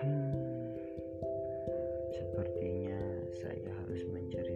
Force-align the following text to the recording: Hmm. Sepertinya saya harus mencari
Hmm. 0.00 0.72
Sepertinya 2.08 3.00
saya 3.36 3.68
harus 3.84 4.00
mencari 4.08 4.49